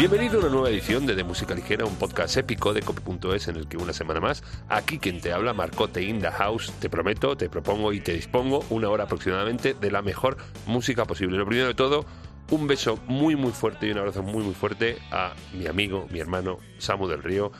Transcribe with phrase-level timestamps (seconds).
[0.00, 3.56] Bienvenido a una nueva edición de De Música Ligera, un podcast épico de Cope.es en
[3.56, 7.50] el que una semana más, aquí quien te habla, Marcote in house, te prometo, te
[7.50, 11.36] propongo y te dispongo una hora aproximadamente de la mejor música posible.
[11.36, 12.06] Lo primero de todo,
[12.50, 16.18] un beso muy muy fuerte y un abrazo muy muy fuerte a mi amigo, mi
[16.18, 17.52] hermano Samu del Río,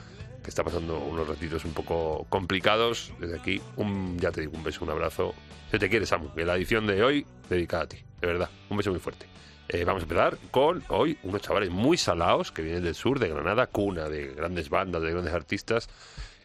[0.43, 3.13] que está pasando unos ratitos un poco complicados.
[3.21, 5.35] Desde aquí, un, ya te digo, un beso, un abrazo.
[5.71, 8.49] Se te quiere, Samu, que la edición de hoy dedicada a ti, de verdad.
[8.71, 9.27] Un beso muy fuerte.
[9.73, 13.29] Eh, vamos a empezar con hoy unos chavales muy salados que vienen del sur, de
[13.29, 15.89] Granada, cuna de grandes bandas, de grandes artistas.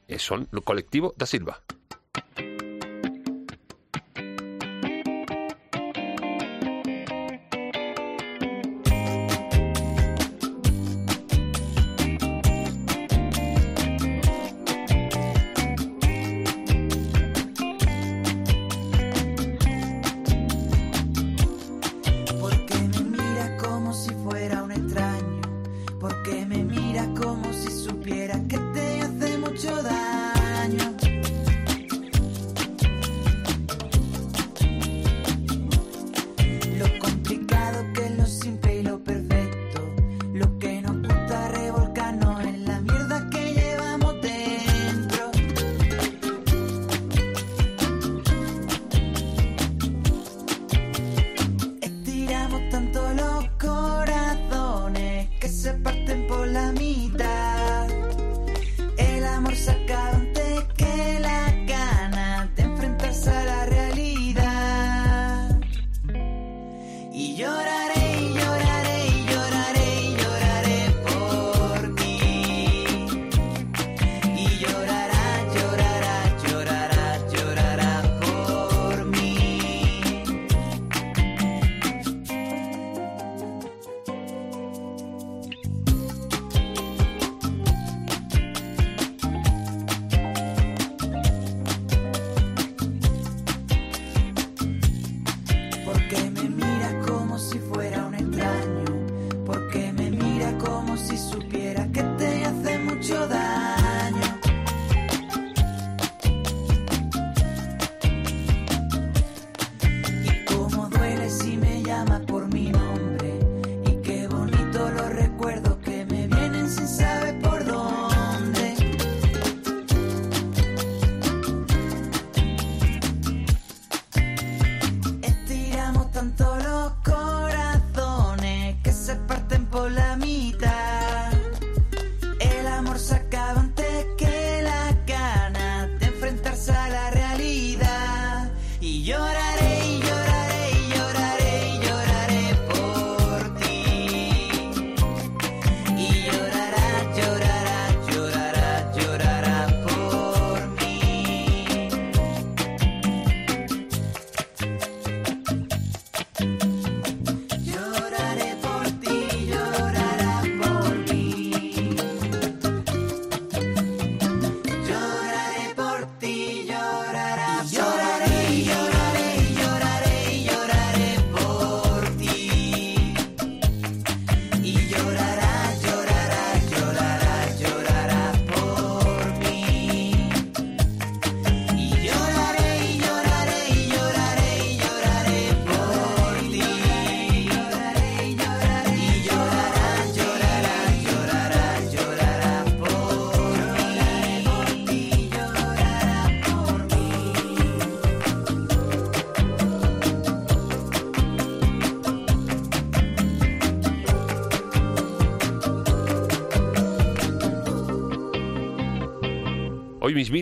[0.07, 1.59] Eh, son el colectivo da Silva.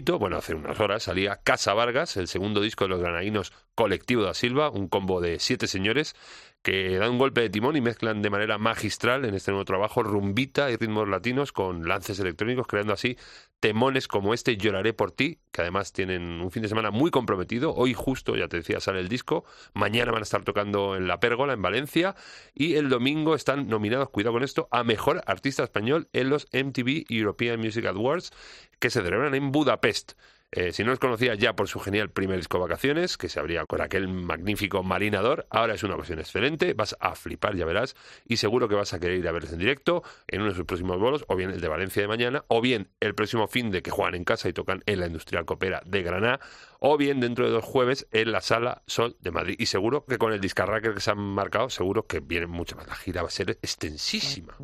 [0.01, 4.33] Bueno, hace unas horas salía Casa Vargas, el segundo disco de los granadinos Colectivo da
[4.33, 6.15] Silva, un combo de siete señores
[6.63, 10.01] que dan un golpe de timón y mezclan de manera magistral en este nuevo trabajo
[10.01, 13.17] rumbita y ritmos latinos con lances electrónicos, creando así
[13.59, 17.73] temones como este Lloraré por ti, que además tienen un fin de semana muy comprometido.
[17.75, 19.43] Hoy justo, ya te decía, sale el disco.
[19.73, 22.15] Mañana van a estar tocando en La Pérgola, en Valencia.
[22.53, 27.05] Y el domingo están nominados, cuidado con esto, a Mejor Artista Español en los MTV
[27.09, 28.31] European Music Awards,
[28.79, 30.13] que se celebran en Budapest.
[30.55, 33.65] Eh, si no los conocía ya por su genial primer disco Vacaciones, que se abría
[33.65, 37.95] con aquel magnífico Marinador, ahora es una ocasión excelente, vas a flipar, ya verás,
[38.27, 40.65] y seguro que vas a querer ir a verles en directo en uno de sus
[40.65, 43.81] próximos bolos, o bien el de Valencia de mañana, o bien el próximo fin de
[43.81, 46.39] que juegan en casa y tocan en la Industrial Copera de Granada,
[46.79, 49.55] o bien dentro de dos jueves en la Sala Sol de Madrid.
[49.57, 52.87] Y seguro que con el discarracker que se han marcado, seguro que viene mucho más.
[52.87, 54.55] La gira va a ser extensísima.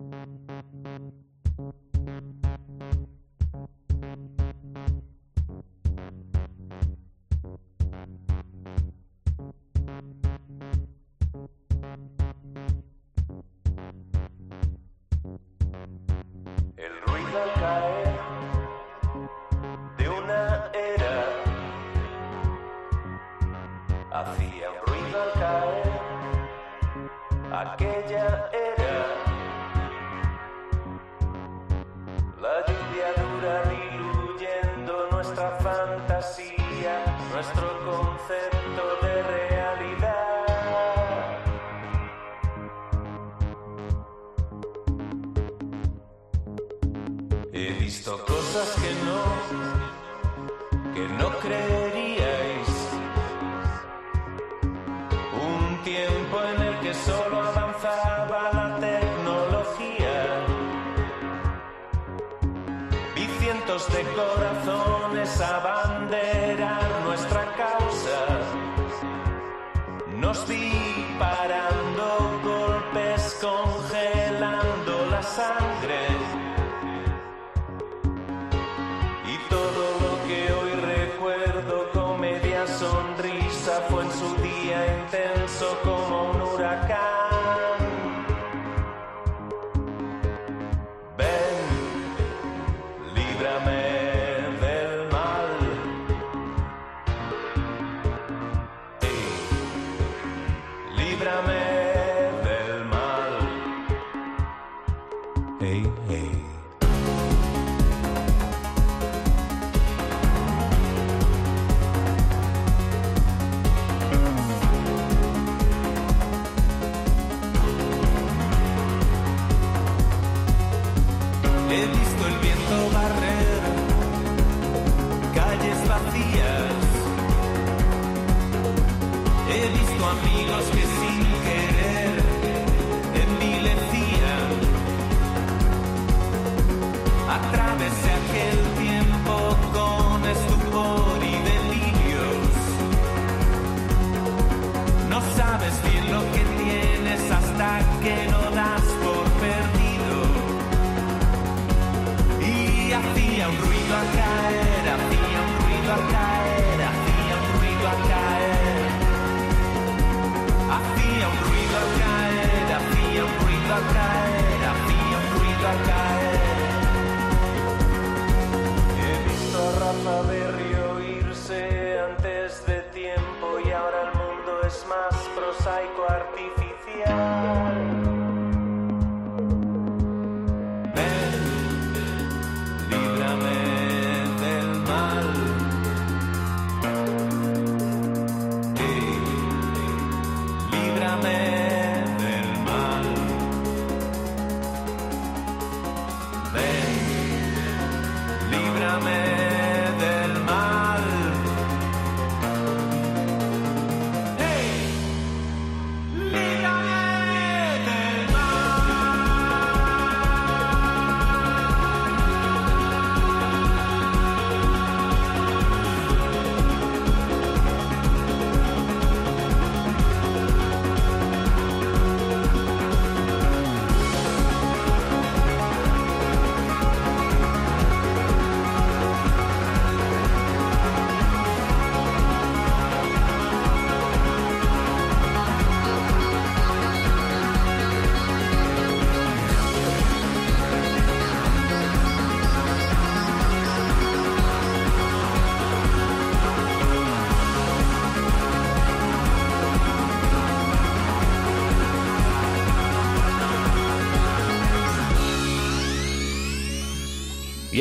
[0.00, 0.06] El
[17.06, 18.07] ruido al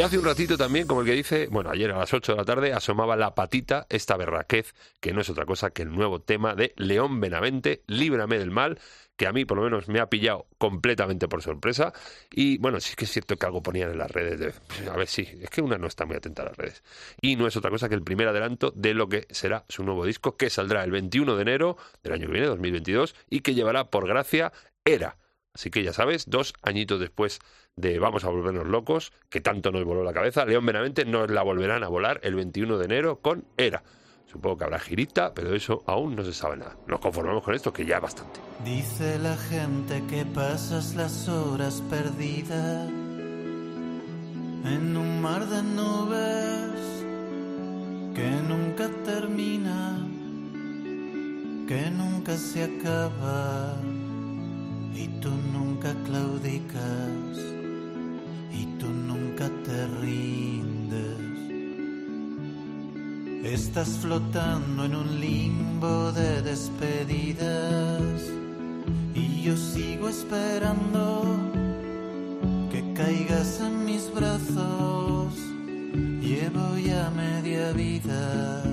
[0.08, 2.46] hace un ratito también, como el que dice, bueno, ayer a las 8 de la
[2.46, 6.56] tarde asomaba la patita, esta berraquez, que no es otra cosa que el nuevo tema
[6.56, 8.80] de León Benavente, Líbrame del mal,
[9.18, 11.92] que a mí por lo menos me ha pillado completamente por sorpresa.
[12.32, 14.40] Y bueno, sí que es cierto que algo ponían en las redes.
[14.40, 16.84] De, a ver, sí, es que una no está muy atenta a las redes.
[17.20, 20.06] Y no es otra cosa que el primer adelanto de lo que será su nuevo
[20.06, 23.90] disco, que saldrá el 21 de enero del año que viene, 2022, y que llevará
[23.90, 24.54] por gracia
[24.86, 25.18] Era.
[25.58, 27.40] Así que ya sabes, dos añitos después
[27.76, 31.42] de Vamos a volvernos locos, que tanto nos voló la cabeza, León Benavente nos la
[31.42, 33.82] volverán a volar el 21 de enero con Era.
[34.28, 36.78] Supongo que habrá girita, pero eso aún no se sabe nada.
[36.86, 38.40] Nos conformamos con esto, que ya es bastante.
[38.64, 42.88] Dice la gente que pasas las horas perdidas
[44.64, 47.04] en un mar de nubes
[48.14, 50.06] que nunca termina,
[51.68, 53.76] que nunca se acaba
[54.98, 57.38] y tú nunca claudicas
[58.52, 61.18] y tú nunca te rindes.
[63.44, 68.22] Estás flotando en un limbo de despedidas
[69.14, 71.24] y yo sigo esperando
[72.72, 75.34] que caigas en mis brazos.
[76.22, 78.64] Llevo ya media vida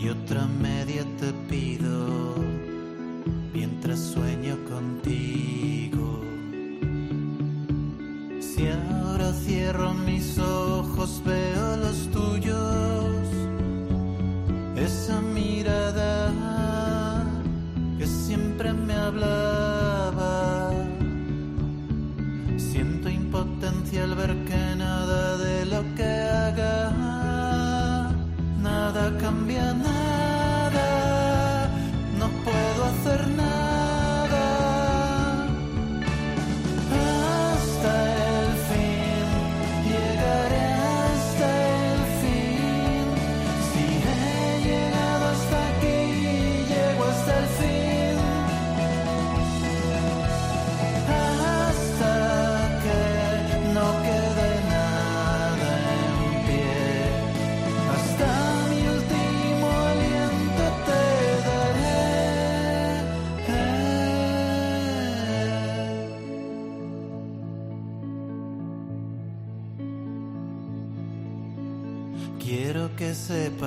[0.00, 2.57] y otra media te pido
[3.52, 6.22] mientras sueño contigo.
[8.40, 13.28] Si ahora cierro mis ojos veo los tuyos,
[14.76, 16.32] esa mirada
[17.98, 20.70] que siempre me hablaba.
[22.56, 24.44] Siento impotencia al ver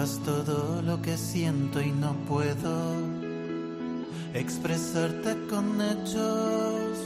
[0.02, 2.96] sepas todo lo que siento y no puedo
[4.34, 6.98] expresarte con hechos,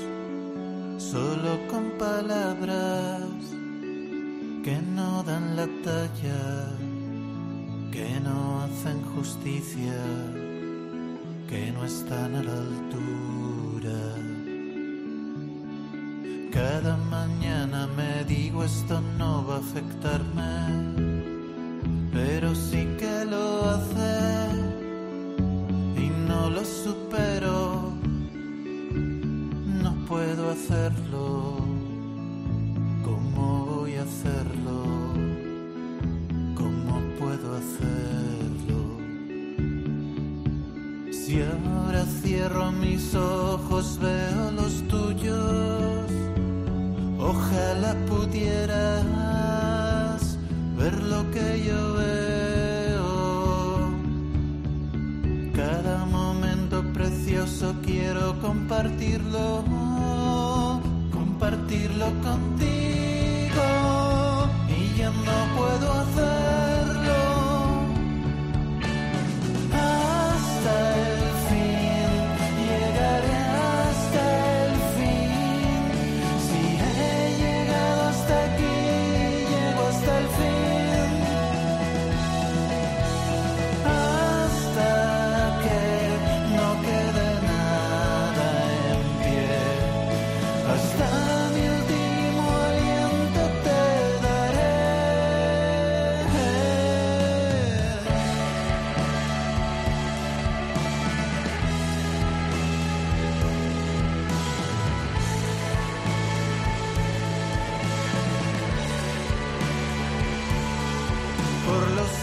[0.97, 3.21] solo con palabras
[4.63, 6.69] que no dan la talla,
[7.91, 9.97] que no hacen justicia,
[11.47, 13.99] que no están a la altura.
[16.51, 19.94] Cada mañana me digo esto no va a afectarme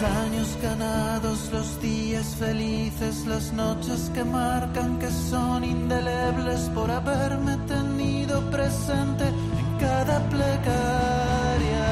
[0.03, 7.92] años ganados, los días felices, las noches que marcan que son indelebles por haberme tenido
[8.41, 11.89] presente en cada plegaria.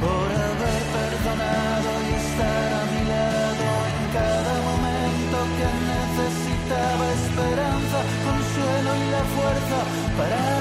[0.00, 8.90] Por haber perdonado y estar a mi lado en cada momento que necesitaba esperanza, consuelo
[8.96, 9.78] y la fuerza
[10.18, 10.51] para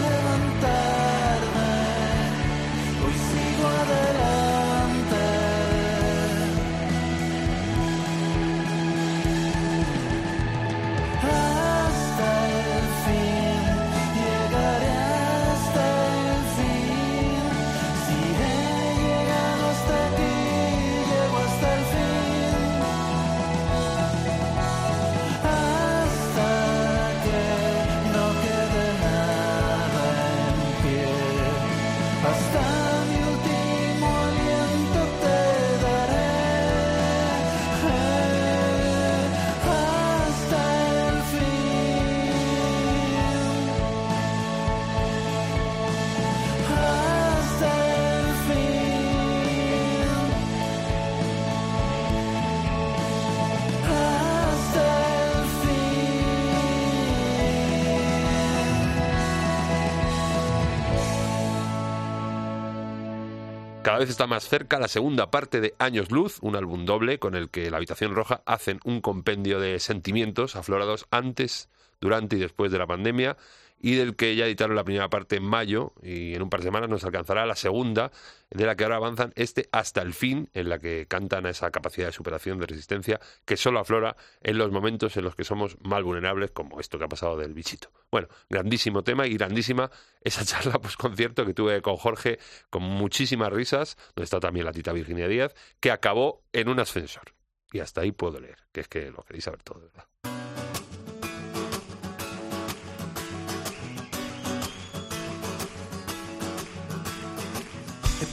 [64.01, 67.51] vez está más cerca la segunda parte de Años Luz, un álbum doble con el
[67.51, 72.79] que la Habitación Roja hacen un compendio de sentimientos aflorados antes, durante y después de
[72.79, 73.37] la pandemia
[73.81, 76.65] y del que ya editaron la primera parte en mayo y en un par de
[76.65, 78.11] semanas nos alcanzará la segunda,
[78.51, 81.71] de la que ahora avanzan este hasta el fin, en la que cantan a esa
[81.71, 85.77] capacidad de superación, de resistencia, que solo aflora en los momentos en los que somos
[85.81, 87.91] más vulnerables, como esto que ha pasado del bichito.
[88.11, 89.89] Bueno, grandísimo tema y grandísima
[90.21, 94.73] esa charla pues concierto que tuve con Jorge, con muchísimas risas, donde está también la
[94.73, 97.33] tita Virginia Díaz, que acabó en un ascensor.
[97.71, 100.30] Y hasta ahí puedo leer, que es que lo queréis saber todo, ¿verdad?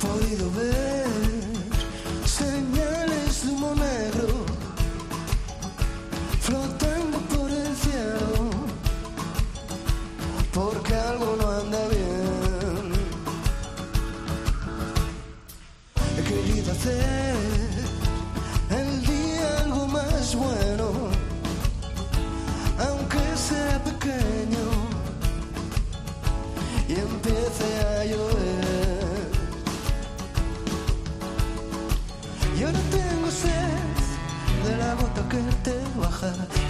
[0.08, 0.87] Podido ver
[36.20, 36.67] te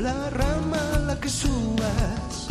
[0.00, 2.49] la rama a la que subas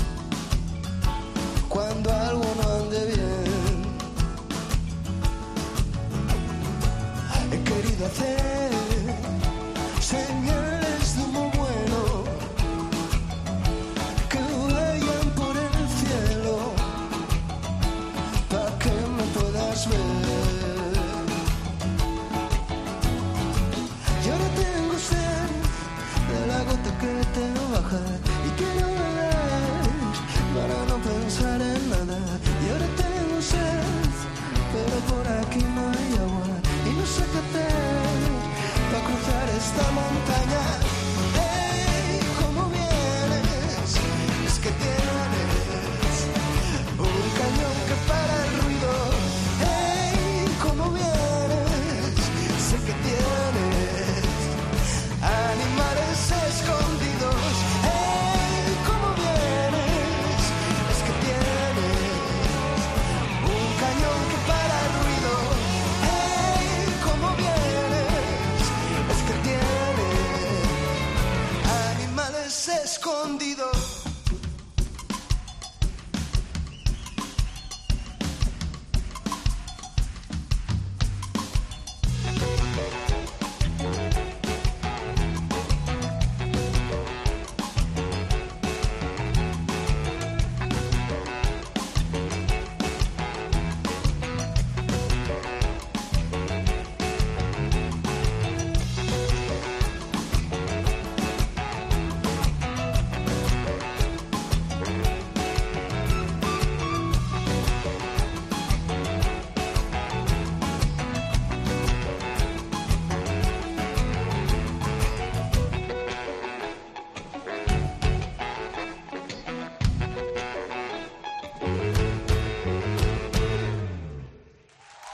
[39.79, 40.08] cruzar esta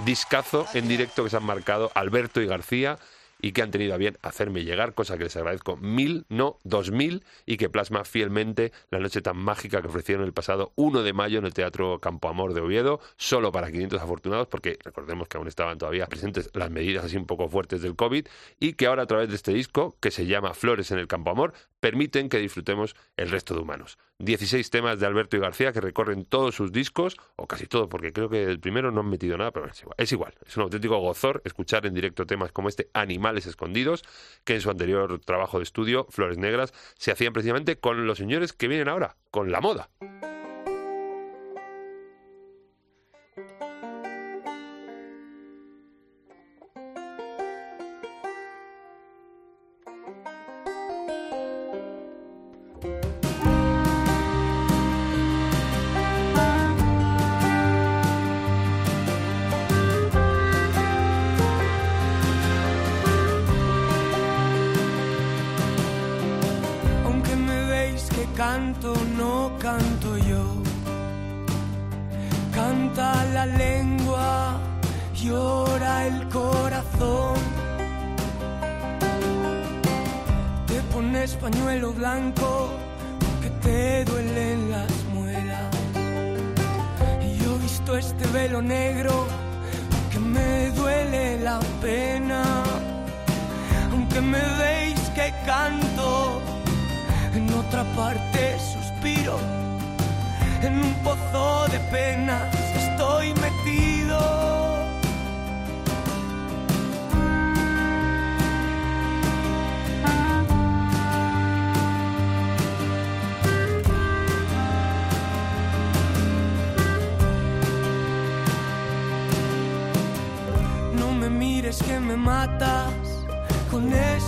[0.05, 2.97] discazo en directo que se han marcado Alberto y García
[3.41, 6.91] y que han tenido a bien hacerme llegar, cosa que les agradezco mil, no dos
[6.91, 11.13] mil, y que plasma fielmente la noche tan mágica que ofrecieron el pasado 1 de
[11.13, 15.37] mayo en el Teatro Campo Amor de Oviedo, solo para 500 afortunados, porque recordemos que
[15.37, 18.25] aún estaban todavía presentes las medidas así un poco fuertes del COVID,
[18.59, 21.29] y que ahora a través de este disco, que se llama Flores en el Campo
[21.31, 21.53] Amor,
[21.85, 23.99] permiten que disfrutemos el resto de humanos.
[24.17, 28.11] 16 temas de Alberto y García que recorren todos sus discos, o casi todos, porque
[28.11, 29.95] creo que el primero no han metido nada, pero es igual.
[29.99, 34.01] Es igual, es un auténtico gozor escuchar en directo temas como este Animales Escondidos,
[34.43, 38.51] que en su anterior trabajo de estudio, Flores Negras, se hacían precisamente con los señores
[38.51, 39.91] que vienen ahora, con la moda.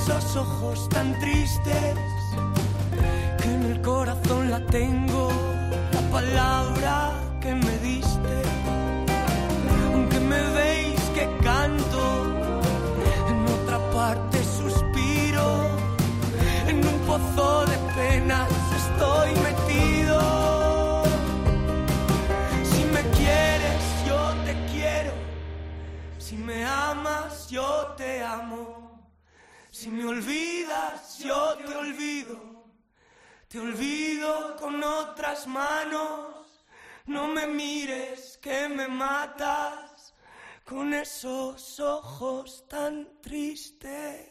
[0.08, 1.98] Esos ojos tan tristes
[3.42, 5.30] que en el corazón la tengo,
[5.92, 8.36] la palabra que me diste.
[9.94, 12.24] Aunque me veis que canto,
[13.28, 15.68] en otra parte suspiro,
[16.68, 18.50] en un pozo de penas
[18.84, 21.04] estoy metido.
[22.64, 25.12] Si me quieres, yo te quiero.
[26.18, 28.77] Si me amas, yo te amo.
[29.88, 32.66] Si me olvidas, yo te olvido.
[33.48, 36.66] Te olvido con otras manos.
[37.06, 40.14] No me mires que me matas
[40.66, 44.28] con esos ojos tan tristes.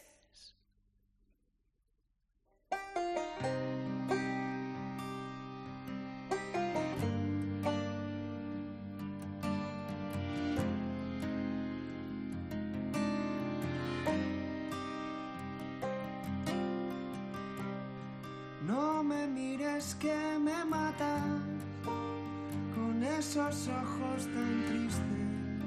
[23.19, 25.63] Esos ojos tan tristes,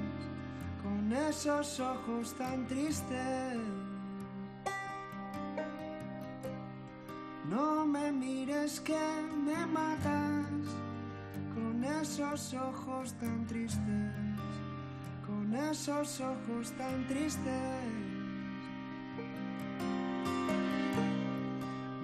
[0.82, 3.58] con esos ojos tan tristes.
[7.48, 9.06] No me mires que
[9.44, 10.46] me matas
[11.54, 14.14] con esos ojos tan tristes,
[15.26, 17.84] con esos ojos tan tristes.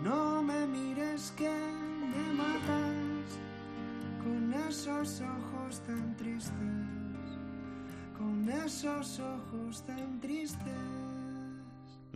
[0.02, 1.65] No me mires que
[4.76, 6.52] esos ojos tan tristes,
[8.18, 11.05] con esos ojos tan tristes.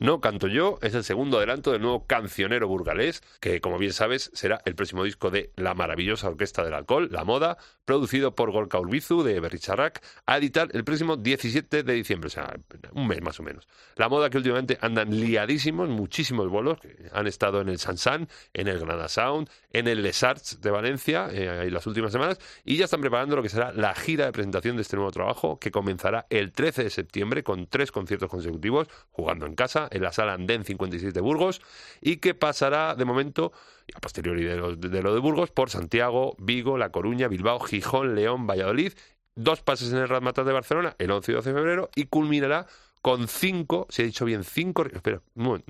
[0.01, 4.31] No canto yo es el segundo adelanto del nuevo cancionero burgalés, que como bien sabes
[4.33, 8.79] será el próximo disco de la maravillosa Orquesta del Alcohol, La Moda, producido por Gorka
[8.79, 12.59] Urbizu de Berricharrac, a editar el próximo 17 de diciembre, o sea,
[12.93, 13.69] un mes más o menos.
[13.97, 18.69] La Moda que últimamente andan liadísimos, muchísimos bolos, que han estado en el Sansan, en
[18.69, 22.79] el Granada Sound, en el Les Arts de Valencia eh, en las últimas semanas, y
[22.79, 25.71] ya están preparando lo que será la gira de presentación de este nuevo trabajo, que
[25.71, 30.35] comenzará el 13 de septiembre con tres conciertos consecutivos, jugando en casa, en la sala
[30.35, 31.61] Andén 56 de Burgos,
[32.01, 33.53] y que pasará de momento,
[33.95, 38.93] a posteriori de lo de, Burgos, por Santiago, Vigo, La Coruña, Bilbao, Gijón, León, Valladolid,
[39.35, 42.67] dos pases en el Razmataz de Barcelona el 11 y 12 de febrero, y culminará
[43.03, 45.63] con cinco, si he dicho bien, cinco, espera, no,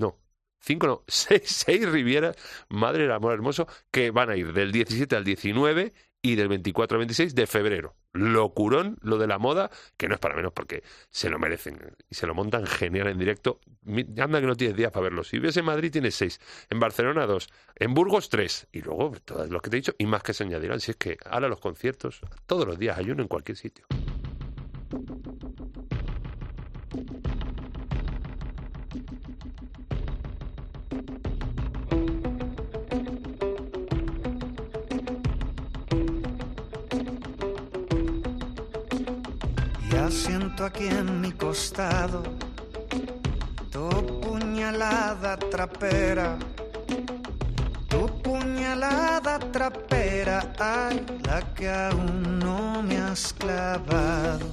[0.61, 2.37] cinco no, seis, seis Rivieras,
[2.69, 6.97] madre del amor hermoso, que van a ir del 17 al 19 y del 24
[6.97, 7.95] al 26 de febrero.
[8.13, 11.79] Locurón lo de la moda, que no es para menos porque se lo merecen
[12.09, 13.61] y se lo montan genial en directo.
[13.87, 15.25] Anda que no tienes días para verlo.
[15.25, 19.49] Si vives en Madrid tienes seis, en Barcelona dos, en Burgos tres y luego todos
[19.49, 20.81] los que te he dicho y más que se añadirán.
[20.81, 23.87] Si es que ahora los conciertos, todos los días hay uno en cualquier sitio.
[40.11, 42.23] Siento aquí en mi costado
[43.71, 43.89] tu
[44.21, 46.37] puñalada trapera
[48.31, 54.47] puñalada trapera, ay, la que aún no me has clavado.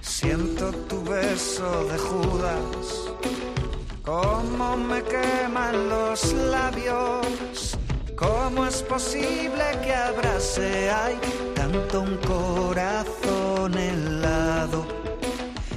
[0.00, 2.86] Siento tu beso de Judas,
[4.02, 7.78] cómo me queman los labios.
[8.16, 11.18] ¿Cómo es posible que abrace hay
[11.62, 14.84] tanto un corazón helado?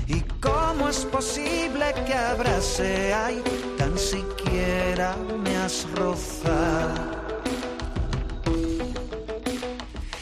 [0.07, 3.43] ¿Y cómo es posible que abrace hay
[3.77, 7.01] tan siquiera me has rozado?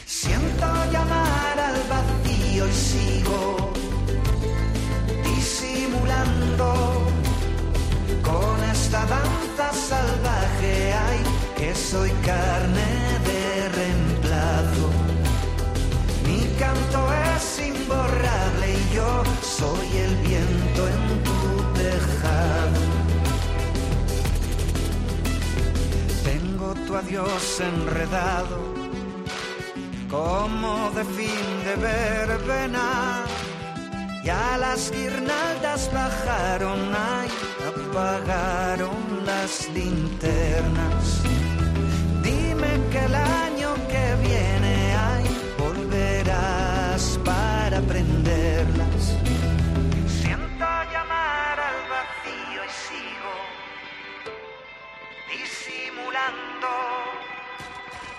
[0.04, 3.72] Siento llamar al vacío y sigo
[5.24, 6.68] disimulando
[8.22, 10.92] con esta danza salvaje.
[11.08, 11.20] Ay,
[11.56, 13.03] que soy carne
[19.64, 21.40] soy el viento en tu
[21.80, 22.82] tejado.
[26.28, 28.58] Tengo tu adiós enredado
[30.10, 32.86] como de fin de verbena.
[34.28, 36.80] Ya las guirnaldas bajaron,
[37.16, 37.28] ay,
[37.70, 39.00] apagaron
[39.30, 41.04] las linternas.
[42.22, 44.74] Dime que el año que viene,
[45.10, 45.24] ay,
[45.58, 49.02] volverás para prenderlas.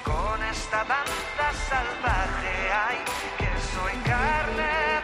[0.04, 2.72] Con esta danza salvaje.
[2.72, 2.98] Ay,
[3.38, 4.95] que soy carne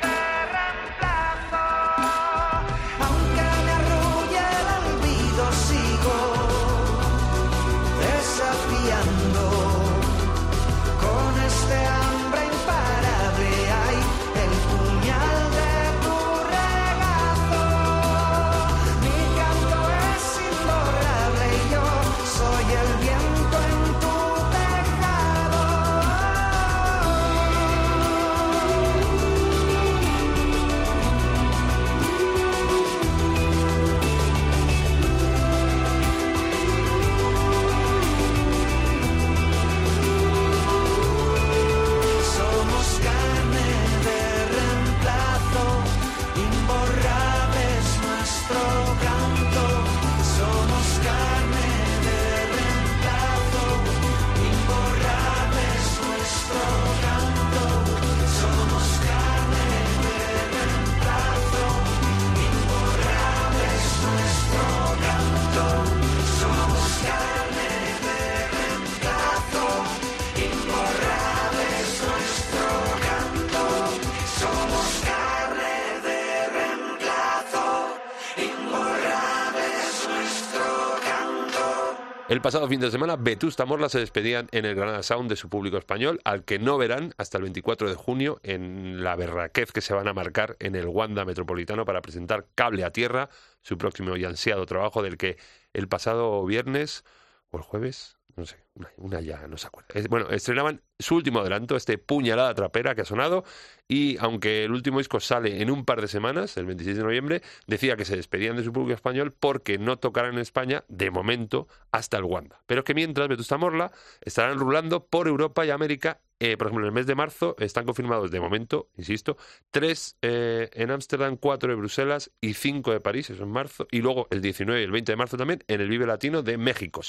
[82.42, 85.48] El pasado fin de semana, Vetusta Morla se despedían en el Granada Sound de su
[85.48, 89.82] público español, al que no verán hasta el 24 de junio en la berraquez que
[89.82, 93.30] se van a marcar en el Wanda Metropolitano para presentar Cable a Tierra,
[93.62, 95.38] su próximo y ansiado trabajo del que
[95.74, 97.04] el pasado viernes
[97.52, 98.58] o el jueves, no sé,
[98.98, 99.90] una, ya no se acuerda.
[99.94, 103.44] Es- bueno, estrenaban su último adelanto, este Puñalada Trapera que ha sonado,
[103.88, 107.42] y aunque el último disco sale en un par de semanas, el 26 de noviembre,
[107.68, 111.68] decía que se despedían de su público español porque no tocarán en España, de momento,
[111.92, 112.62] hasta el Wanda.
[112.68, 113.92] Pero que mientras Vetusta Morla
[114.22, 116.22] estarán rulando por Europa y América.
[116.40, 119.38] eh, por ejemplo, en el mes de marzo están confirmados, de momento, insisto,
[119.70, 124.02] tres eh, en Ámsterdam, cuatro en Bruselas y cinco de París, eso en marzo, y
[124.02, 127.02] luego el 19 y el 20 de marzo también en el Vive Latino de México.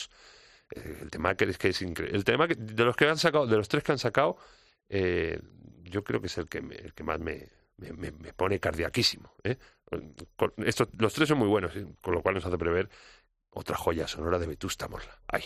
[0.74, 2.16] El tema que es que es increíble.
[2.16, 4.37] El tema que, de los que han sacado, de los tres que han sacado,
[4.88, 5.40] eh,
[5.85, 9.35] yo creo que es el que, me- el que más me, me, pone cardiaquísimo.
[9.44, 9.56] ¿eh?
[10.58, 11.87] Estos, los tres son muy buenos, ¿eh?
[12.00, 12.88] con lo cual nos hace prever
[13.50, 15.20] otra joya sonora de Vetusta Morla.
[15.28, 15.44] Ay.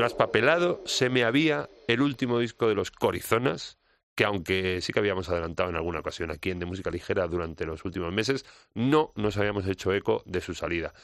[0.00, 3.76] Traspapelado se me había el último disco de los Corizonas,
[4.14, 7.66] que aunque sí que habíamos adelantado en alguna ocasión aquí en De Música Ligera durante
[7.66, 10.94] los últimos meses, no nos habíamos hecho eco de su salida.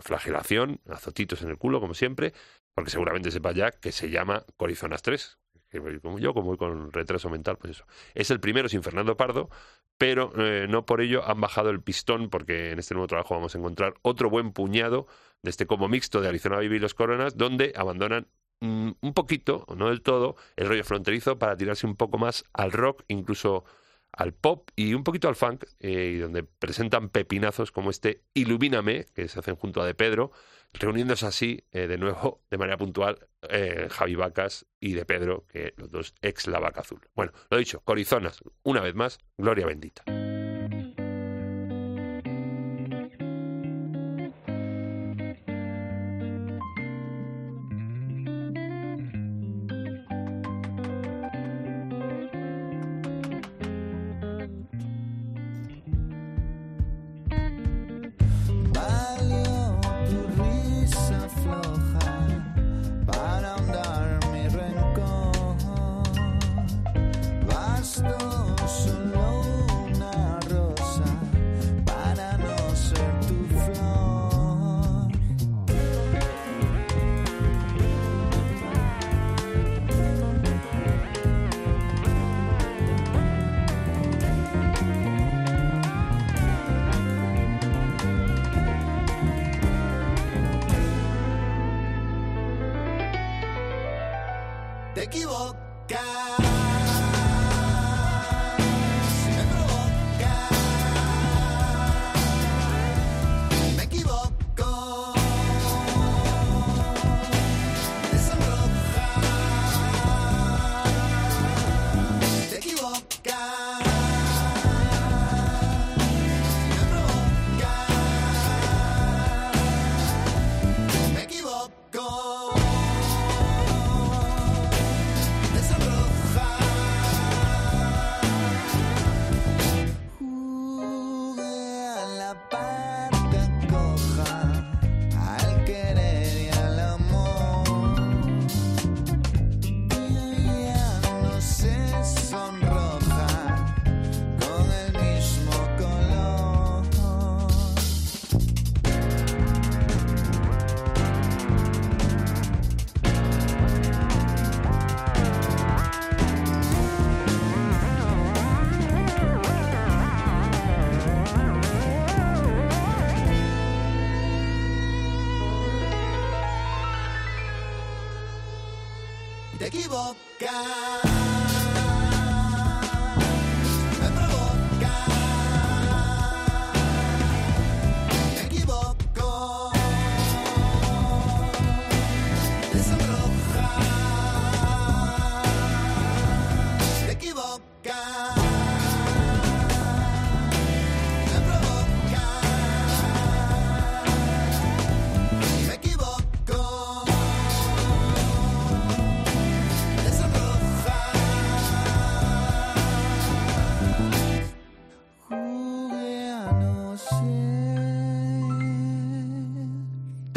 [0.00, 2.32] Flagelación, azotitos en el culo, como siempre,
[2.74, 5.38] porque seguramente sepa ya que se llama Corizonas 3.
[6.00, 7.86] Como yo, como con retraso mental, pues eso.
[8.14, 9.48] Es el primero sin Fernando Pardo,
[9.98, 13.54] pero eh, no por ello han bajado el pistón, porque en este nuevo trabajo vamos
[13.54, 15.06] a encontrar otro buen puñado
[15.42, 18.26] de este como mixto de Arizona Vivi y los Coronas, donde abandonan
[18.60, 22.72] mm, un poquito, no del todo, el rollo fronterizo para tirarse un poco más al
[22.72, 23.64] rock, incluso
[24.12, 29.06] al pop y un poquito al funk, eh, y donde presentan pepinazos como este Ilumíname,
[29.14, 30.32] que se hacen junto a De Pedro,
[30.74, 35.74] reuniéndose así eh, de nuevo, de manera puntual, eh, Javi Vacas y De Pedro, que
[35.76, 37.00] los dos ex La Vaca Azul.
[37.14, 40.04] Bueno, lo dicho, Corizonas, una vez más, gloria bendita.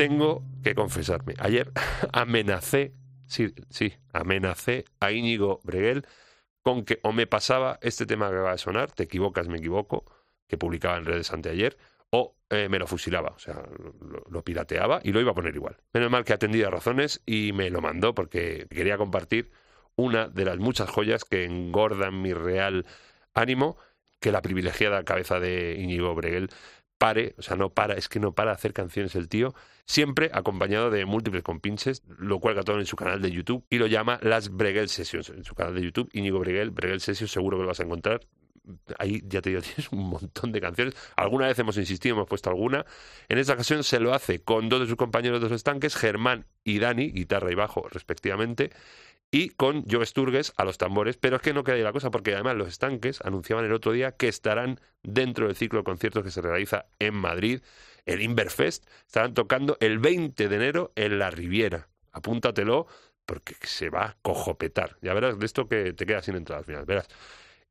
[0.08, 1.34] Tengo que confesarme.
[1.40, 1.72] Ayer
[2.14, 2.94] amenacé,
[3.26, 6.06] sí, sí, amenacé a Íñigo Breguel
[6.62, 10.06] con que o me pasaba este tema que va a sonar, te equivocas, me equivoco,
[10.48, 11.76] que publicaba en redes anteayer,
[12.12, 13.64] o eh, me lo fusilaba, o sea,
[14.30, 15.78] lo, pirateaba y lo iba a poner igual.
[15.92, 19.50] Menos mal que atendí a razones y me lo mandó porque quería compartir
[19.96, 22.86] una de las muchas joyas que engordan mi real
[23.34, 23.76] ánimo,
[24.20, 26.52] que la privilegiada cabeza de Íñigo Breguel
[27.00, 30.90] pare, o sea, no para, es que no para hacer canciones el tío, siempre acompañado
[30.90, 34.50] de múltiples compinches, lo cuelga todo en su canal de YouTube y lo llama las
[34.50, 35.30] Breguel Sessions.
[35.30, 38.22] En su canal de YouTube, Íñigo Breguel, Breguel Sessions, seguro que lo vas a encontrar.
[38.98, 40.96] Ahí ya te digo, tienes un montón de canciones.
[41.16, 42.86] Alguna vez hemos insistido, hemos puesto alguna.
[43.30, 46.46] En esta ocasión se lo hace con dos de sus compañeros de los estanques, Germán
[46.64, 48.72] y Dani, guitarra y bajo respectivamente,
[49.36, 51.18] y con Joe Sturges a los tambores.
[51.18, 53.92] Pero es que no queda ahí la cosa, porque además los estanques anunciaban el otro
[53.92, 57.60] día que estarán dentro del ciclo de conciertos que se realiza en Madrid,
[58.06, 58.88] el Inverfest.
[59.06, 61.90] Estarán tocando el 20 de enero en la Riviera.
[62.14, 62.88] Apúntatelo,
[63.26, 64.96] porque se va a cojopetar.
[65.02, 66.86] Ya verás de esto que te quedas sin entrada al final.
[66.86, 67.10] Verás.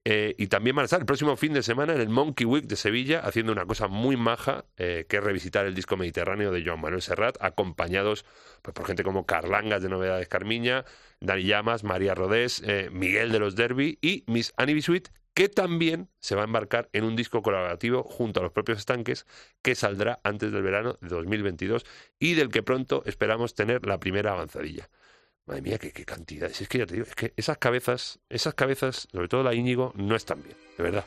[0.06, 2.66] Eh, y también van a estar el próximo fin de semana en el Monkey Week
[2.66, 6.62] de Sevilla haciendo una cosa muy maja, eh, que es revisitar el disco mediterráneo de
[6.62, 8.26] Joan Manuel Serrat, acompañados
[8.60, 10.84] pues, por gente como Carlangas de Novedades Carmiña,
[11.20, 16.10] Dani Llamas, María Rodés, eh, Miguel de los Derby y Miss Annie Bisuit, que también
[16.20, 19.26] se va a embarcar en un disco colaborativo junto a los propios estanques
[19.62, 21.84] que saldrá antes del verano de 2022
[22.18, 24.90] y del que pronto esperamos tener la primera avanzadilla.
[25.46, 26.60] Madre mía, qué, qué cantidades.
[26.60, 29.92] Es que ya te digo, es que esas cabezas, esas cabezas, sobre todo la Íñigo,
[29.94, 31.04] no están bien, de verdad.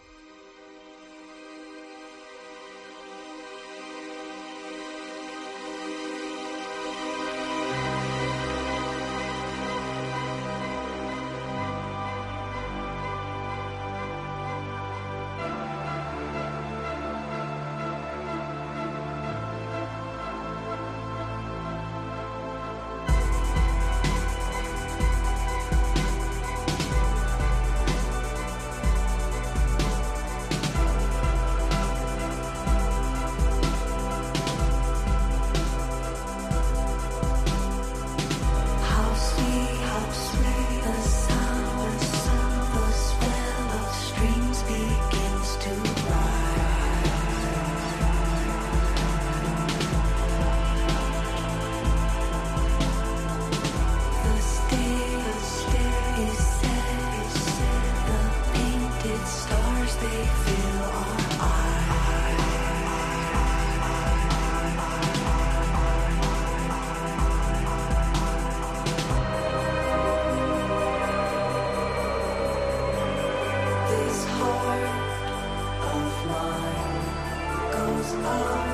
[78.29, 78.66] Oh.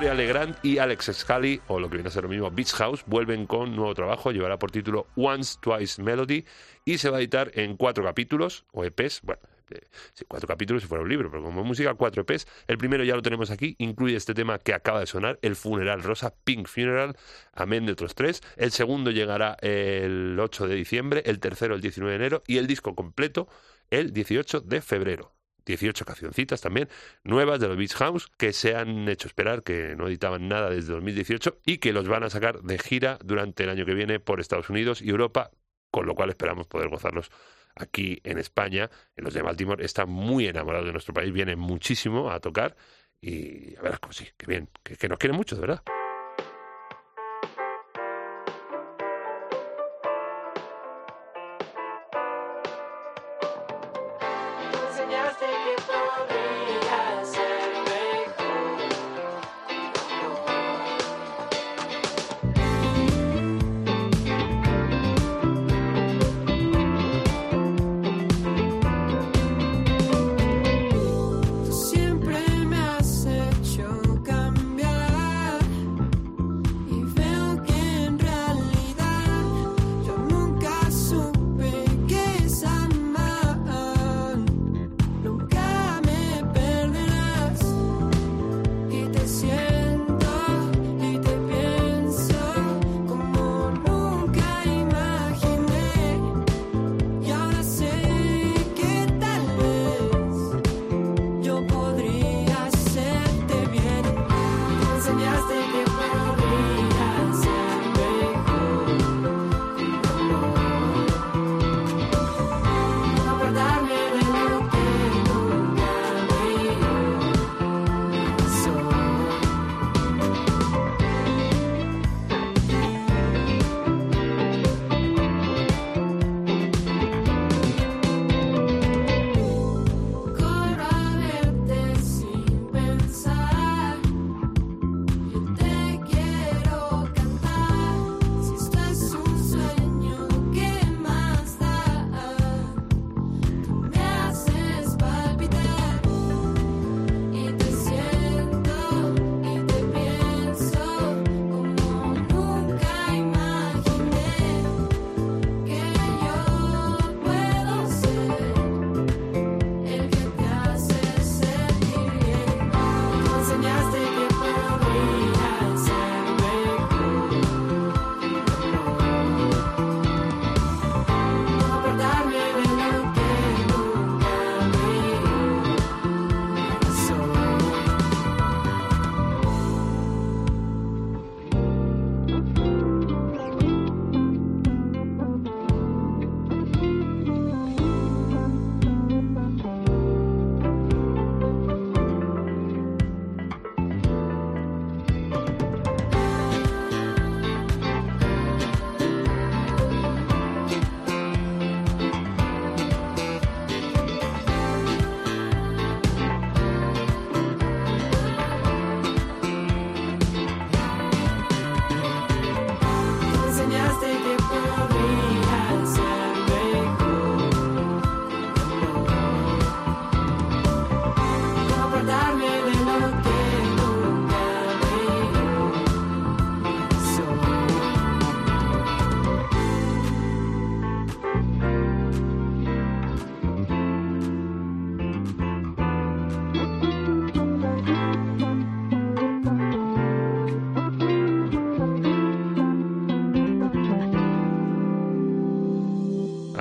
[0.00, 3.04] Victoria Legrand y Alex Scully, o lo que viene a ser lo mismo, Beach House,
[3.04, 6.42] vuelven con nuevo trabajo, llevará por título Once Twice Melody
[6.86, 9.82] y se va a editar en cuatro capítulos o EPs, bueno, eh,
[10.26, 12.46] cuatro capítulos si fuera un libro, pero como música, cuatro EPs.
[12.66, 16.02] El primero ya lo tenemos aquí, incluye este tema que acaba de sonar, El Funeral
[16.02, 17.14] Rosa, Pink Funeral,
[17.52, 18.40] amén de otros tres.
[18.56, 22.66] El segundo llegará el 8 de diciembre, el tercero el 19 de enero y el
[22.66, 23.48] disco completo
[23.90, 25.34] el 18 de febrero.
[25.70, 26.88] 18 cancioncitas también
[27.24, 30.92] nuevas de los Beach House que se han hecho esperar, que no editaban nada desde
[30.92, 34.40] 2018 y que los van a sacar de gira durante el año que viene por
[34.40, 35.50] Estados Unidos y Europa,
[35.90, 37.30] con lo cual esperamos poder gozarlos
[37.76, 38.90] aquí en España.
[39.16, 42.76] En los de Baltimore están muy enamorados de nuestro país, vienen muchísimo a tocar
[43.20, 45.82] y a ver, como sí, que bien, que, que nos quieren mucho, de verdad.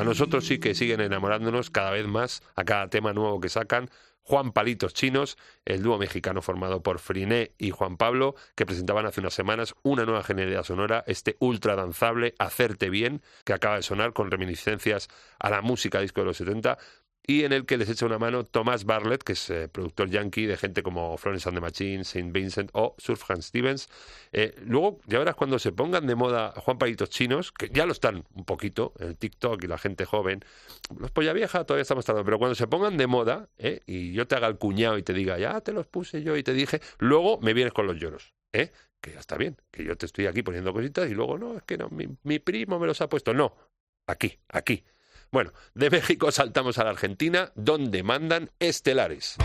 [0.09, 3.91] Nosotros sí que siguen enamorándonos cada vez más a cada tema nuevo que sacan.
[4.23, 9.21] Juan Palitos Chinos, el dúo mexicano formado por Friné y Juan Pablo, que presentaban hace
[9.21, 14.13] unas semanas una nueva genialidad sonora, este ultra danzable Hacerte Bien, que acaba de sonar
[14.13, 16.77] con reminiscencias a la música disco de los 70
[17.29, 20.47] y en el que les echa una mano Thomas Bartlett, que es eh, productor yankee
[20.47, 23.87] de gente como Florence and the Machine, Saint Vincent o Surfhan Stevens.
[24.31, 27.91] Eh, luego, ya verás cuando se pongan de moda Juan Palitos Chinos, que ya lo
[27.91, 30.43] están un poquito, en el TikTok y la gente joven,
[30.97, 34.27] los polla vieja todavía estamos tardando, pero cuando se pongan de moda eh, y yo
[34.27, 36.81] te haga el cuñado y te diga, ya te los puse yo y te dije,
[36.97, 38.33] luego me vienes con los lloros.
[38.53, 38.71] ¿eh?
[39.01, 41.61] Que ya está bien, que yo te estoy aquí poniendo cositas y luego no, es
[41.61, 43.35] que no, mi primo me los ha puesto.
[43.35, 43.55] No,
[44.07, 44.83] aquí, aquí.
[45.31, 49.37] Bueno, de México saltamos a la Argentina, donde mandan estelares.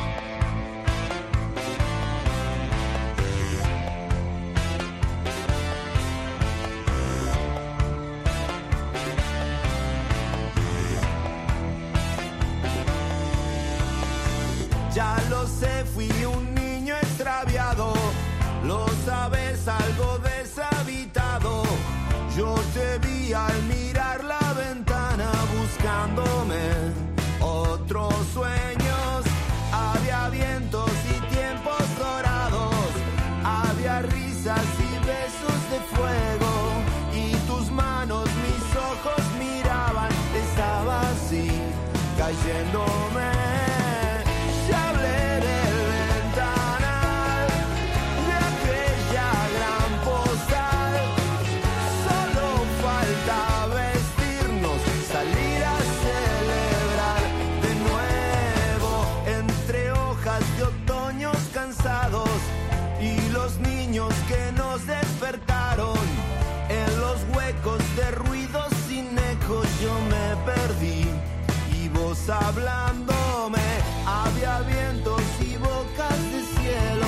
[72.28, 73.60] Hablándome
[74.06, 77.06] había vientos y bocas de cielo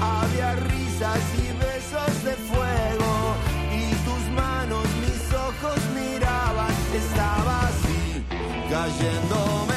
[0.00, 3.34] había risas y besos de fuego
[3.72, 8.24] y tus manos mis ojos miraban estaba así
[8.70, 9.71] cayéndome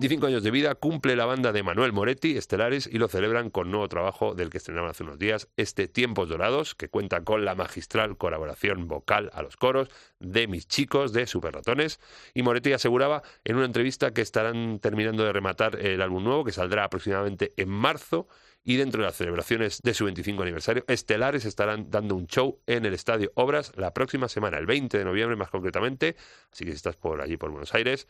[0.00, 3.70] 25 años de vida cumple la banda de Manuel Moretti, Estelares, y lo celebran con
[3.70, 7.54] nuevo trabajo del que estrenaron hace unos días, este Tiempos Dorados, que cuenta con la
[7.54, 9.88] magistral colaboración vocal a los coros
[10.18, 12.00] de mis chicos de Super Ratones.
[12.32, 16.52] Y Moretti aseguraba en una entrevista que estarán terminando de rematar el álbum nuevo, que
[16.52, 18.26] saldrá aproximadamente en marzo.
[18.64, 22.86] Y dentro de las celebraciones de su 25 aniversario, Estelares estarán dando un show en
[22.86, 26.16] el Estadio Obras la próxima semana, el 20 de noviembre más concretamente.
[26.50, 28.06] Así que si estás por allí, por Buenos Aires,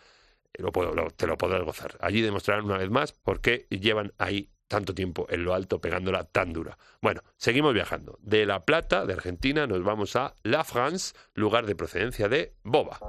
[0.52, 1.96] te lo podrás gozar.
[2.00, 6.24] Allí demostrarán una vez más por qué llevan ahí tanto tiempo en lo alto pegándola
[6.24, 6.78] tan dura.
[7.02, 8.18] Bueno, seguimos viajando.
[8.22, 13.00] De La Plata, de Argentina, nos vamos a La France, lugar de procedencia de Boba.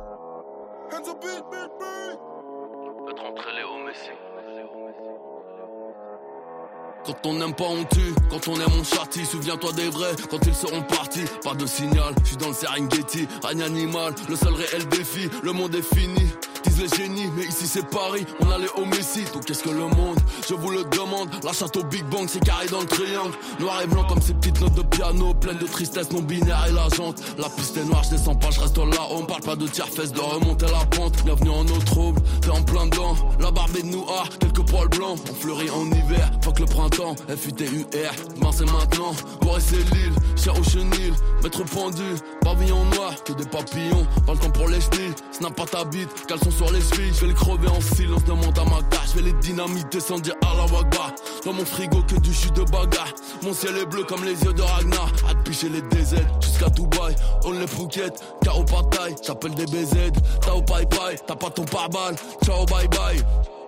[7.04, 7.66] Quand on n'aime pas.
[8.30, 8.84] Quand on aime.
[9.26, 11.26] Souviens-toi des vrais quand ils seront partis.
[11.44, 12.14] Pas de signal,
[13.62, 15.30] animal, le seul réel défi.
[15.44, 16.28] Le monde est fini.
[16.82, 18.26] Les génies, mais ici c'est Paris.
[18.40, 19.24] On allait au Messi.
[19.36, 20.18] Donc qu'est-ce que le monde?
[20.50, 21.30] Je vous le demande.
[21.44, 23.36] La château Big Bang, c'est carré dans le triangle.
[23.60, 25.36] Noir et blanc comme ces petites notes de piano.
[25.36, 27.22] Pleines de tristesse non binaire et la jante.
[27.38, 29.08] La piste est noire, je descends pas, je reste là.
[29.12, 31.24] On parle pas de tiers-fesses, de remonter la pente.
[31.24, 33.16] Bienvenue en eau trouble, t'es en plein dedans.
[33.40, 35.20] La barbe est de noir, quelques poils blancs.
[35.30, 37.16] On fleurit en hiver, que le printemps.
[37.28, 39.14] FUTUR, demain c'est maintenant.
[39.42, 41.14] Boris c'est l'île, cher au chenil.
[41.44, 44.08] Maître pendu, pavillon noir, que des papillons.
[44.26, 46.82] Pas le temps pour les chenilles, snap pas ta bite, caleçon sur les.
[46.82, 49.09] Je vais les crever en silence, demande à ma carte.
[49.09, 51.13] Je vais les dynamiter sans dire à la wagba.
[51.45, 53.13] Dans mon frigo que du jus de bagarre.
[53.43, 55.11] Mon ciel est bleu comme les yeux de Ragnar.
[55.30, 57.15] À picher les DZ jusqu'à Dubaï.
[57.43, 58.13] On les Phuket,
[58.45, 60.11] KO Pataille, j'appelle des BZ.
[60.41, 62.15] Tao Pai Pai, t'as pas ton pare-balles.
[62.43, 63.61] Ciao bye bye.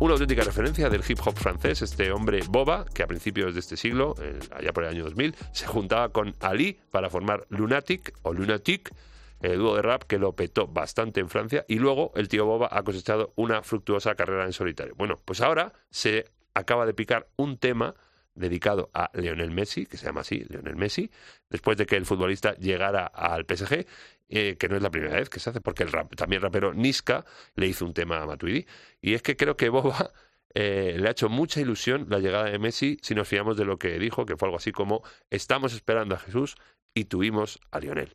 [0.00, 3.76] Un auténtica referencia del hip hop francés, este hombre Boba, que a principios de este
[3.76, 8.32] siglo, eh, allá por el año 2000, se juntaba con Ali para formar Lunatic o
[8.32, 8.94] Lunatic,
[9.42, 12.70] el dúo de rap que lo petó bastante en Francia y luego el tío Boba
[12.72, 14.94] ha cosechado una fructuosa carrera en solitario.
[14.96, 16.24] Bueno, pues ahora se
[16.54, 17.94] acaba de picar un tema
[18.34, 21.10] dedicado a Lionel Messi, que se llama así, Lionel Messi,
[21.50, 23.84] después de que el futbolista llegara al PSG,
[24.30, 26.72] eh, que no es la primera vez que se hace, porque el rap, también rapero
[26.72, 27.24] Niska
[27.56, 28.64] le hizo un tema a Matuidi.
[29.02, 30.12] Y es que creo que Boba
[30.54, 33.78] eh, le ha hecho mucha ilusión la llegada de Messi si nos fiamos de lo
[33.78, 36.54] que dijo, que fue algo así como estamos esperando a Jesús
[36.94, 38.14] y tuvimos a Lionel.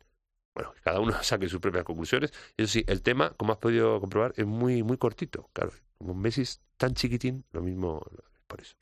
[0.53, 2.31] Bueno, cada uno saque sus propias conclusiones.
[2.55, 5.49] Eso sí, el tema, como has podido comprobar, es muy, muy cortito.
[5.51, 8.05] Claro, como Messi es tan chiquitín, lo mismo
[8.47, 8.75] por eso.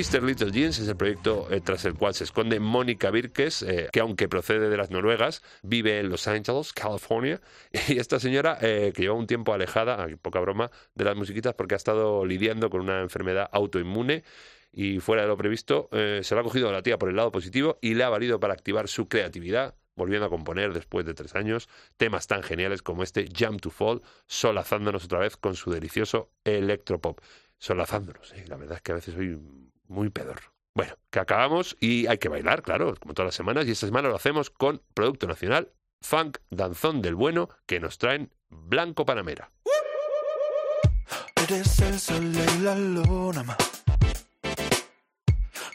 [0.00, 0.22] Mr.
[0.22, 4.00] Little Jeans es el proyecto eh, tras el cual se esconde Mónica Birkes, eh, que
[4.00, 7.38] aunque procede de las Noruegas, vive en Los Angeles, California.
[7.86, 11.74] Y esta señora, eh, que lleva un tiempo alejada, poca broma, de las musiquitas porque
[11.74, 14.24] ha estado lidiando con una enfermedad autoinmune
[14.72, 17.30] y fuera de lo previsto, eh, se lo ha cogido la tía por el lado
[17.30, 21.34] positivo y le ha valido para activar su creatividad, volviendo a componer después de tres
[21.34, 26.30] años temas tan geniales como este Jump to Fall, solazándonos otra vez con su delicioso
[26.44, 27.20] electropop.
[27.58, 29.38] Solazándonos, la verdad es que a veces soy
[29.90, 30.54] muy pedorro.
[30.74, 34.08] Bueno, que acabamos y hay que bailar, claro, como todas las semanas, y esta semana
[34.08, 39.50] lo hacemos con Producto Nacional, Funk Danzón del Bueno, que nos traen Blanco Panamera.
[41.36, 43.56] Eres el sol y la luna, ma.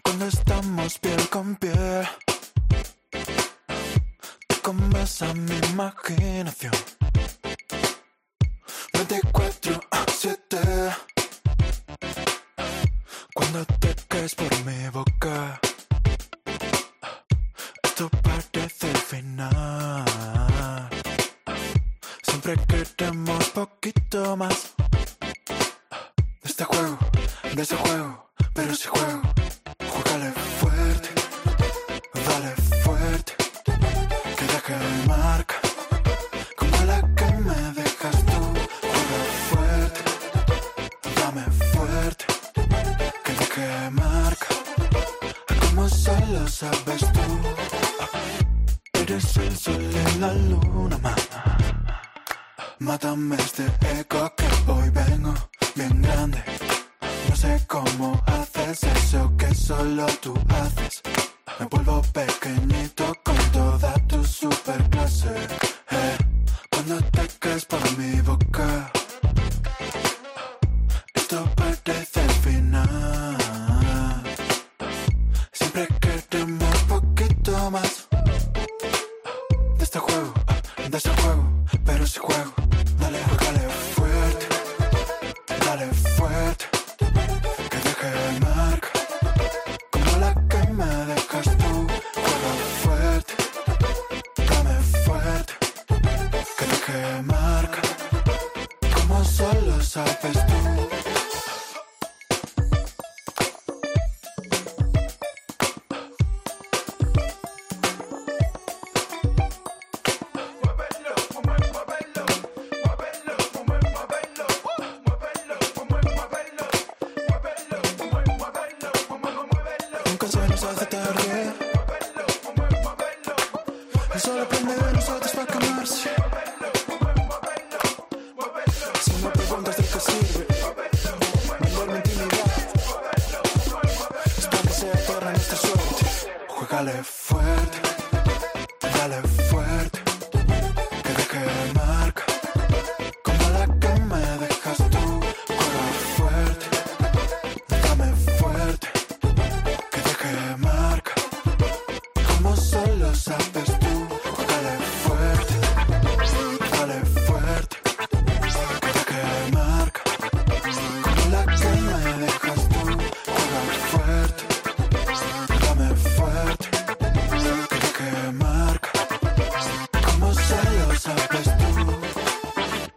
[0.01, 2.07] Cuando estamos piel con piel,
[4.47, 6.73] te comes mi imaginación.
[8.93, 11.14] 24 a 7.
[13.35, 15.59] Cuando te caes por mi boca,
[17.83, 20.05] esto parece el final.
[22.23, 24.73] Siempre queremos poquito más
[26.43, 26.97] de este juego,
[27.53, 29.21] de ese juego, pero si juego,
[29.91, 30.31] juégale
[30.61, 31.09] fuerte,
[32.25, 32.51] dale
[32.85, 33.33] fuerte,
[34.37, 35.55] que deje marca,
[46.47, 47.21] sabes tú,
[48.93, 51.15] eres el sol y la luna, ma.
[52.79, 53.65] Mátame este
[53.99, 55.33] eco que hoy vengo
[55.75, 56.43] bien grande.
[57.29, 61.01] No sé cómo haces eso que solo tú haces.
[61.59, 63.74] Me vuelvo pequeñito con toda
[79.95, 80.33] este juego,
[80.89, 82.53] de ese juego, pero si juego,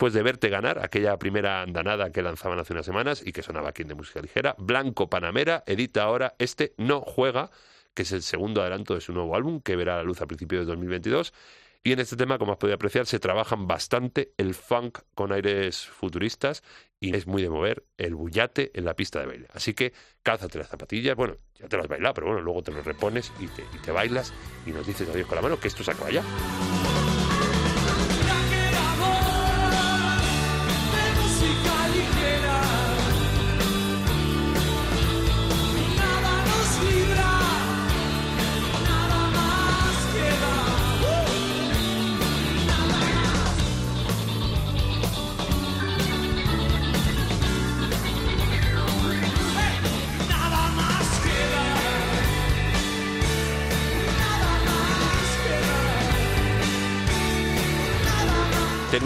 [0.09, 3.85] De verte ganar aquella primera andanada que lanzaban hace unas semanas y que sonaba aquí
[3.85, 7.51] de música ligera, Blanco Panamera edita ahora este No Juega,
[7.93, 10.63] que es el segundo adelanto de su nuevo álbum, que verá la luz a principios
[10.63, 11.35] de 2022.
[11.85, 15.87] Y en este tema, como has podido apreciar, se trabajan bastante el funk con aires
[15.87, 16.63] futuristas
[16.99, 19.47] y es muy de mover el bullate en la pista de baile.
[19.53, 19.93] Así que
[20.23, 23.31] cálzate las zapatillas, bueno, ya te las has bailado, pero bueno, luego te los repones
[23.41, 24.33] y te, y te bailas
[24.67, 26.23] y nos dices adiós con la mano, que esto se acaba ya.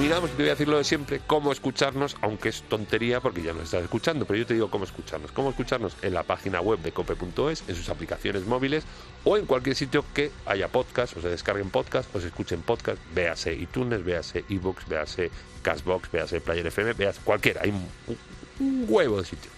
[0.03, 0.12] Queda.
[0.12, 3.53] Terminamos, te voy a decir lo de siempre, cómo escucharnos, aunque es tontería porque ya
[3.53, 5.32] nos estás escuchando, pero yo te digo cómo escucharnos.
[5.32, 8.84] Cómo escucharnos en la página web de cope.es, en sus aplicaciones móviles
[9.24, 12.98] o en cualquier sitio que haya podcast, o se descarguen podcast, o se escuchen podcast,
[13.14, 15.30] véase iTunes, véase ebooks, véase
[15.62, 19.55] Cashbox, véase Player FM, véase cualquiera, hay un, huevo de sitios.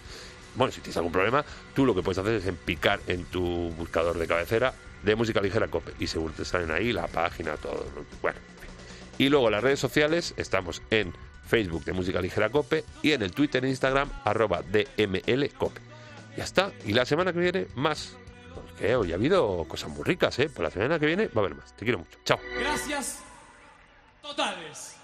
[0.54, 3.70] Bueno, si tienes algún problema, tú lo que puedes hacer es en picar en tu
[3.76, 7.84] buscador de cabecera de música ligera cope y seguro te salen ahí la página, todo.
[7.96, 8.04] ¿no?
[8.22, 8.53] Bueno.
[9.18, 11.12] Y luego las redes sociales estamos en
[11.46, 15.80] Facebook de Música Ligera Cope y en el Twitter e Instagram arroba DML Cope.
[16.36, 16.72] Ya está.
[16.84, 18.16] Y la semana que viene más.
[18.54, 20.48] Porque hoy ha habido cosas muy ricas, ¿eh?
[20.48, 21.74] Por la semana que viene va a haber más.
[21.76, 22.18] Te quiero mucho.
[22.24, 22.38] Chao.
[22.58, 23.20] Gracias
[24.22, 24.96] totales.